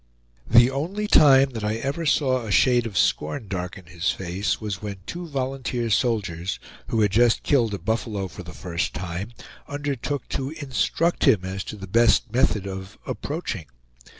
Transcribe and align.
The 0.49 0.71
only 0.71 1.05
time 1.05 1.51
that 1.51 1.63
I 1.63 1.75
ever 1.75 2.07
saw 2.07 2.39
a 2.43 2.51
shade 2.51 2.87
of 2.87 2.97
scorn 2.97 3.47
darken 3.47 3.85
his 3.85 4.09
face 4.09 4.59
was 4.59 4.81
when 4.81 4.95
two 5.05 5.27
volunteer 5.27 5.91
soldiers, 5.91 6.57
who 6.87 7.01
had 7.01 7.11
just 7.11 7.43
killed 7.43 7.75
a 7.75 7.77
buffalo 7.77 8.27
for 8.27 8.41
the 8.41 8.51
first 8.51 8.95
time, 8.95 9.31
undertook 9.67 10.27
to 10.29 10.49
instruct 10.59 11.25
him 11.25 11.45
as 11.45 11.63
to 11.65 11.75
the 11.75 11.85
best 11.85 12.33
method 12.33 12.65
of 12.65 12.97
"approaching." 13.05 13.67